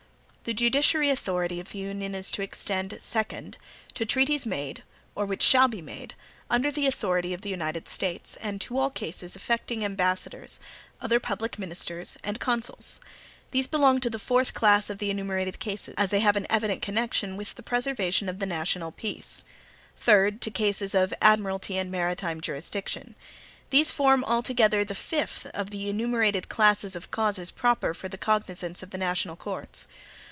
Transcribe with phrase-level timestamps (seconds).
[0.43, 3.57] The judiciary authority of the Union is to extend: Second.
[3.93, 4.81] To treaties made,
[5.13, 6.15] or which shall be made,
[6.49, 10.59] under the authority of the United States, and to all cases affecting ambassadors,
[10.99, 12.99] other public ministers, and consuls.
[13.51, 16.81] These belong to the fourth class of the enumerated cases, as they have an evident
[16.81, 19.43] connection with the preservation of the national peace.
[19.95, 20.41] Third.
[20.41, 23.13] To cases of admiralty and maritime jurisdiction.
[23.69, 28.81] These form, altogether, the fifth of the enumerated classes of causes proper for the cognizance
[28.81, 29.87] of the national courts.